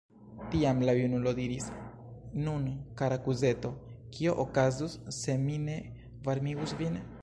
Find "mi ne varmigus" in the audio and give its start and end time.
5.47-6.81